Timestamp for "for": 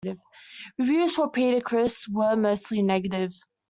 1.13-1.29